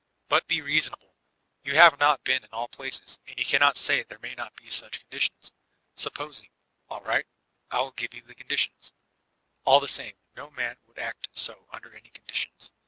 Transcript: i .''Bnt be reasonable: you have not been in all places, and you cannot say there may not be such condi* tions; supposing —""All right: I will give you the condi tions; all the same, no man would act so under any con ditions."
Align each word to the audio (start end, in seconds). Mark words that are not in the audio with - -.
i 0.31 0.39
.''Bnt 0.39 0.47
be 0.47 0.61
reasonable: 0.63 1.13
you 1.63 1.75
have 1.75 1.99
not 1.99 2.23
been 2.23 2.41
in 2.43 2.49
all 2.51 2.67
places, 2.67 3.19
and 3.27 3.37
you 3.37 3.45
cannot 3.45 3.77
say 3.77 4.01
there 4.01 4.17
may 4.17 4.33
not 4.33 4.55
be 4.55 4.67
such 4.67 4.99
condi* 5.11 5.19
tions; 5.19 5.51
supposing 5.95 6.49
—""All 6.89 7.01
right: 7.01 7.27
I 7.69 7.81
will 7.81 7.91
give 7.91 8.15
you 8.15 8.23
the 8.23 8.33
condi 8.33 8.57
tions; 8.57 8.93
all 9.63 9.79
the 9.79 9.87
same, 9.87 10.13
no 10.35 10.49
man 10.49 10.77
would 10.87 10.97
act 10.97 11.27
so 11.33 11.67
under 11.71 11.93
any 11.95 12.09
con 12.09 12.25
ditions." 12.27 12.71